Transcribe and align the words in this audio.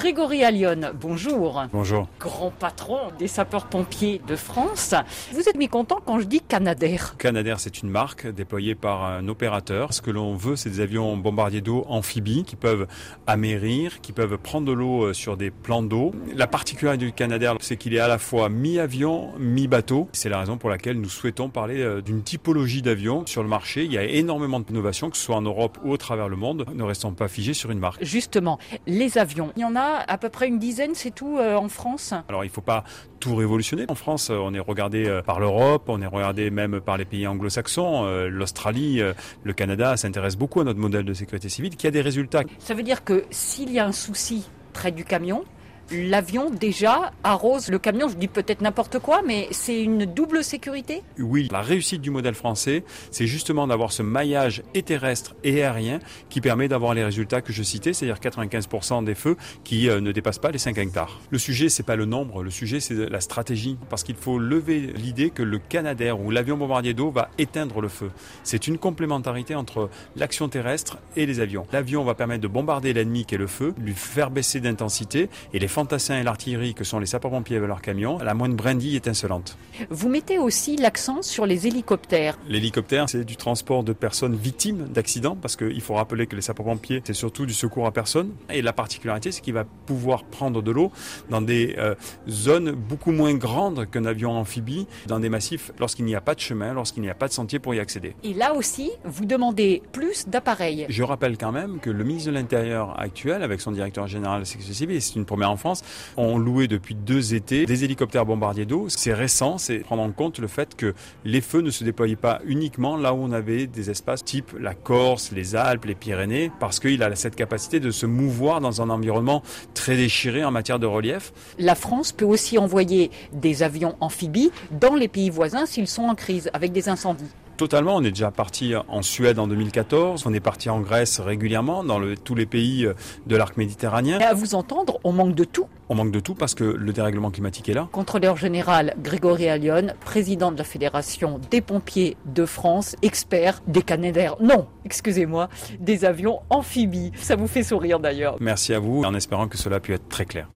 Grégory 0.00 0.42
Allion, 0.44 0.92
bonjour. 0.98 1.62
Bonjour. 1.74 2.08
Grand 2.18 2.50
patron 2.50 2.98
des 3.18 3.28
sapeurs-pompiers 3.28 4.22
de 4.26 4.34
France. 4.34 4.94
Vous 5.30 5.46
êtes 5.46 5.58
mécontent 5.58 6.00
quand 6.06 6.18
je 6.20 6.24
dis 6.24 6.40
Canadair 6.40 7.18
Canadair, 7.18 7.60
c'est 7.60 7.82
une 7.82 7.90
marque 7.90 8.26
déployée 8.26 8.74
par 8.74 9.04
un 9.04 9.28
opérateur. 9.28 9.92
Ce 9.92 10.00
que 10.00 10.10
l'on 10.10 10.36
veut, 10.36 10.56
c'est 10.56 10.70
des 10.70 10.80
avions 10.80 11.18
bombardiers 11.18 11.60
d'eau 11.60 11.84
amphibies 11.86 12.44
qui 12.44 12.56
peuvent 12.56 12.86
amérir, 13.26 14.00
qui 14.00 14.12
peuvent 14.12 14.38
prendre 14.38 14.66
de 14.66 14.72
l'eau 14.72 15.04
euh, 15.04 15.12
sur 15.12 15.36
des 15.36 15.50
plans 15.50 15.82
d'eau. 15.82 16.14
La 16.34 16.46
particularité 16.46 17.04
du 17.04 17.12
Canadair, 17.12 17.56
c'est 17.60 17.76
qu'il 17.76 17.92
est 17.92 18.00
à 18.00 18.08
la 18.08 18.16
fois 18.16 18.48
mi-avion, 18.48 19.32
mi-bateau. 19.38 20.08
C'est 20.12 20.30
la 20.30 20.40
raison 20.40 20.56
pour 20.56 20.70
laquelle 20.70 20.98
nous 20.98 21.10
souhaitons 21.10 21.50
parler 21.50 21.82
euh, 21.82 22.00
d'une 22.00 22.22
typologie 22.22 22.80
d'avions 22.80 23.26
sur 23.26 23.42
le 23.42 23.50
marché. 23.50 23.84
Il 23.84 23.92
y 23.92 23.98
a 23.98 24.04
énormément 24.04 24.60
d'innovations, 24.60 25.10
que 25.10 25.18
ce 25.18 25.24
soit 25.24 25.36
en 25.36 25.42
Europe 25.42 25.76
ou 25.84 25.92
au 25.92 25.98
travers 25.98 26.30
le 26.30 26.36
monde. 26.36 26.64
Ne 26.74 26.84
restons 26.84 27.12
pas 27.12 27.28
figés 27.28 27.52
sur 27.52 27.70
une 27.70 27.80
marque. 27.80 28.02
Justement, 28.02 28.58
les 28.86 29.18
avions, 29.18 29.52
il 29.56 29.60
y 29.60 29.64
en 29.66 29.76
a 29.76 29.89
à 29.98 30.18
peu 30.18 30.28
près 30.28 30.48
une 30.48 30.58
dizaine, 30.58 30.94
c'est 30.94 31.14
tout 31.14 31.38
euh, 31.38 31.56
en 31.56 31.68
France 31.68 32.14
Alors 32.28 32.44
il 32.44 32.48
ne 32.48 32.52
faut 32.52 32.60
pas 32.60 32.84
tout 33.18 33.34
révolutionner. 33.34 33.84
En 33.88 33.94
France, 33.94 34.30
on 34.30 34.54
est 34.54 34.60
regardé 34.60 35.06
euh, 35.06 35.22
par 35.22 35.40
l'Europe, 35.40 35.84
on 35.88 36.00
est 36.00 36.06
regardé 36.06 36.50
même 36.50 36.80
par 36.80 36.96
les 36.96 37.04
pays 37.04 37.26
anglo-saxons, 37.26 38.04
euh, 38.04 38.28
l'Australie, 38.28 39.00
le 39.42 39.52
Canada 39.52 39.96
s'intéresse 39.96 40.36
beaucoup 40.36 40.60
à 40.60 40.64
notre 40.64 40.78
modèle 40.78 41.04
de 41.04 41.14
sécurité 41.14 41.48
civile 41.48 41.76
qui 41.76 41.86
a 41.86 41.90
des 41.90 42.00
résultats. 42.00 42.42
Ça 42.58 42.74
veut 42.74 42.82
dire 42.82 43.04
que 43.04 43.24
s'il 43.30 43.70
y 43.72 43.78
a 43.78 43.86
un 43.86 43.92
souci 43.92 44.48
près 44.72 44.92
du 44.92 45.04
camion, 45.04 45.44
l'avion 45.90 46.50
déjà 46.50 47.12
arrose 47.24 47.68
le 47.68 47.78
camion. 47.78 48.08
Je 48.08 48.16
dis 48.16 48.28
peut-être 48.28 48.60
n'importe 48.60 48.98
quoi, 48.98 49.22
mais 49.26 49.48
c'est 49.50 49.82
une 49.82 50.04
double 50.04 50.44
sécurité? 50.44 51.02
Oui, 51.18 51.48
la 51.50 51.62
réussite 51.62 52.00
du 52.00 52.10
modèle 52.10 52.34
français, 52.34 52.84
c'est 53.10 53.26
justement 53.26 53.66
d'avoir 53.66 53.92
ce 53.92 54.02
maillage 54.02 54.62
et 54.74 54.82
terrestre 54.82 55.34
et 55.44 55.62
aérien 55.62 55.98
qui 56.28 56.40
permet 56.40 56.68
d'avoir 56.68 56.94
les 56.94 57.04
résultats 57.04 57.40
que 57.40 57.52
je 57.52 57.62
citais, 57.62 57.92
c'est-à-dire 57.92 58.20
95% 58.20 59.04
des 59.04 59.14
feux 59.14 59.36
qui 59.64 59.88
euh, 59.88 60.00
ne 60.00 60.12
dépassent 60.12 60.38
pas 60.38 60.50
les 60.50 60.58
5 60.58 60.78
hectares. 60.78 61.20
Le 61.30 61.38
sujet, 61.38 61.68
c'est 61.68 61.82
pas 61.82 61.96
le 61.96 62.04
nombre, 62.04 62.42
le 62.42 62.50
sujet, 62.50 62.80
c'est 62.80 62.94
la 62.94 63.20
stratégie, 63.20 63.78
parce 63.88 64.02
qu'il 64.02 64.16
faut 64.16 64.38
lever 64.38 64.92
l'idée 64.94 65.30
que 65.30 65.42
le 65.42 65.58
Canadair 65.58 66.20
ou 66.20 66.30
l'avion 66.30 66.56
bombardier 66.56 66.94
d'eau 66.94 67.10
va 67.10 67.30
éteindre 67.38 67.80
le 67.80 67.88
feu. 67.88 68.10
C'est 68.44 68.66
une 68.66 68.78
complémentarité 68.78 69.54
entre 69.54 69.90
l'action 70.16 70.48
terrestre 70.48 70.98
et 71.16 71.26
les 71.26 71.40
avions. 71.40 71.66
L'avion 71.72 72.04
va 72.04 72.14
permettre 72.14 72.42
de 72.42 72.48
bombarder 72.48 72.92
l'ennemi 72.92 73.24
qui 73.24 73.34
est 73.34 73.38
le 73.38 73.46
feu, 73.46 73.74
lui 73.78 73.94
faire 73.94 74.30
baisser 74.30 74.60
d'intensité 74.60 75.28
et 75.52 75.58
les 75.58 75.68
fantassins 75.80 76.18
et 76.18 76.22
l'artillerie 76.22 76.74
que 76.74 76.84
sont 76.84 76.98
les 76.98 77.06
sapeurs-pompiers 77.06 77.56
avec 77.56 77.66
leurs 77.66 77.80
camions, 77.80 78.18
la 78.18 78.34
moindre 78.34 78.54
brindille 78.54 78.96
étincelante. 78.96 79.56
Vous 79.88 80.10
mettez 80.10 80.36
aussi 80.36 80.76
l'accent 80.76 81.22
sur 81.22 81.46
les 81.46 81.66
hélicoptères. 81.66 82.36
L'hélicoptère, 82.46 83.08
c'est 83.08 83.24
du 83.24 83.36
transport 83.36 83.82
de 83.82 83.94
personnes 83.94 84.36
victimes 84.36 84.88
d'accidents, 84.88 85.38
parce 85.40 85.56
qu'il 85.56 85.80
faut 85.80 85.94
rappeler 85.94 86.26
que 86.26 86.36
les 86.36 86.42
sapeurs-pompiers, 86.42 87.00
c'est 87.02 87.14
surtout 87.14 87.46
du 87.46 87.54
secours 87.54 87.86
à 87.86 87.92
personne. 87.92 88.32
Et 88.50 88.60
la 88.60 88.74
particularité, 88.74 89.32
c'est 89.32 89.40
qu'il 89.40 89.54
va 89.54 89.64
pouvoir 89.64 90.24
prendre 90.24 90.60
de 90.60 90.70
l'eau 90.70 90.92
dans 91.30 91.40
des 91.40 91.76
euh, 91.78 91.94
zones 92.28 92.72
beaucoup 92.72 93.12
moins 93.12 93.32
grandes 93.32 93.88
qu'un 93.90 94.04
avion 94.04 94.32
amphibie, 94.32 94.86
dans 95.06 95.18
des 95.18 95.30
massifs 95.30 95.72
lorsqu'il 95.78 96.04
n'y 96.04 96.14
a 96.14 96.20
pas 96.20 96.34
de 96.34 96.40
chemin, 96.40 96.74
lorsqu'il 96.74 97.02
n'y 97.02 97.08
a 97.08 97.14
pas 97.14 97.26
de 97.28 97.32
sentier 97.32 97.58
pour 97.58 97.74
y 97.74 97.80
accéder. 97.80 98.14
Et 98.22 98.34
là 98.34 98.52
aussi, 98.52 98.90
vous 99.04 99.24
demandez 99.24 99.80
plus 99.92 100.28
d'appareils. 100.28 100.84
Je 100.90 101.02
rappelle 101.02 101.38
quand 101.38 101.52
même 101.52 101.80
que 101.80 101.88
le 101.88 102.04
ministre 102.04 102.28
de 102.28 102.34
l'Intérieur 102.34 103.00
actuel, 103.00 103.42
avec 103.42 103.62
son 103.62 103.72
directeur 103.72 104.06
général 104.08 104.40
de 104.40 104.42
la 104.42 104.44
sécurité 104.44 104.74
civile, 104.74 105.00
c'est 105.00 105.16
une 105.16 105.24
première 105.24 105.50
en 105.50 105.56
France, 105.56 105.69
ont 106.16 106.38
loué 106.38 106.68
depuis 106.68 106.94
deux 106.94 107.34
étés 107.34 107.66
des 107.66 107.84
hélicoptères 107.84 108.26
bombardiers 108.26 108.66
d'eau. 108.66 108.86
C'est 108.88 109.14
récent, 109.14 109.58
c'est 109.58 109.78
prendre 109.78 110.02
en 110.02 110.10
compte 110.10 110.38
le 110.38 110.48
fait 110.48 110.74
que 110.76 110.94
les 111.24 111.40
feux 111.40 111.60
ne 111.60 111.70
se 111.70 111.84
déployaient 111.84 112.16
pas 112.16 112.40
uniquement 112.44 112.96
là 112.96 113.14
où 113.14 113.18
on 113.18 113.32
avait 113.32 113.66
des 113.66 113.90
espaces 113.90 114.24
type 114.24 114.54
la 114.58 114.74
Corse, 114.74 115.32
les 115.32 115.56
Alpes, 115.56 115.84
les 115.84 115.94
Pyrénées, 115.94 116.50
parce 116.60 116.80
qu'il 116.80 117.02
a 117.02 117.10
cette 117.16 117.36
capacité 117.36 117.80
de 117.80 117.90
se 117.90 118.06
mouvoir 118.06 118.60
dans 118.60 118.82
un 118.82 118.90
environnement 118.90 119.42
très 119.74 119.96
déchiré 119.96 120.44
en 120.44 120.50
matière 120.50 120.78
de 120.78 120.86
relief. 120.86 121.32
La 121.58 121.74
France 121.74 122.12
peut 122.12 122.24
aussi 122.24 122.58
envoyer 122.58 123.10
des 123.32 123.62
avions 123.62 123.96
amphibies 124.00 124.50
dans 124.70 124.94
les 124.94 125.08
pays 125.08 125.30
voisins 125.30 125.66
s'ils 125.66 125.88
sont 125.88 126.04
en 126.04 126.14
crise 126.14 126.50
avec 126.52 126.72
des 126.72 126.88
incendies. 126.88 127.30
Totalement, 127.60 127.96
on 127.96 128.02
est 128.02 128.10
déjà 128.10 128.30
parti 128.30 128.72
en 128.88 129.02
Suède 129.02 129.38
en 129.38 129.46
2014, 129.46 130.24
on 130.26 130.32
est 130.32 130.40
parti 130.40 130.70
en 130.70 130.80
Grèce 130.80 131.20
régulièrement, 131.20 131.84
dans 131.84 131.98
le, 131.98 132.16
tous 132.16 132.34
les 132.34 132.46
pays 132.46 132.86
euh, 132.86 132.94
de 133.26 133.36
l'arc 133.36 133.58
méditerranéen. 133.58 134.18
Et 134.18 134.24
à 134.24 134.32
vous 134.32 134.54
entendre, 134.54 134.98
on 135.04 135.12
manque 135.12 135.34
de 135.34 135.44
tout. 135.44 135.66
On 135.90 135.94
manque 135.94 136.10
de 136.10 136.20
tout 136.20 136.34
parce 136.34 136.54
que 136.54 136.64
le 136.64 136.92
dérèglement 136.94 137.30
climatique 137.30 137.68
est 137.68 137.74
là. 137.74 137.86
Contrôleur 137.92 138.38
général 138.38 138.94
Grégory 139.02 139.46
Allion, 139.50 139.88
président 140.00 140.52
de 140.52 140.56
la 140.56 140.64
Fédération 140.64 141.38
des 141.50 141.60
pompiers 141.60 142.16
de 142.24 142.46
France, 142.46 142.96
expert 143.02 143.60
des 143.66 143.82
Canadair, 143.82 144.36
non, 144.40 144.66
excusez-moi, 144.86 145.50
des 145.80 146.06
avions 146.06 146.40
amphibies. 146.48 147.12
Ça 147.16 147.36
vous 147.36 147.46
fait 147.46 147.62
sourire 147.62 148.00
d'ailleurs. 148.00 148.38
Merci 148.40 148.72
à 148.72 148.78
vous, 148.78 149.02
en 149.02 149.14
espérant 149.14 149.48
que 149.48 149.58
cela 149.58 149.80
puisse 149.80 149.96
être 149.96 150.08
très 150.08 150.24
clair. 150.24 150.48